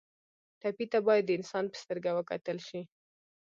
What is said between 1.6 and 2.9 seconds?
په سترګه وکتل شي.